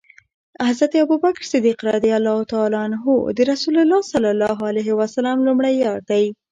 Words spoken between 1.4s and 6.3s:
ص د رسول الله ص لمړی یار دی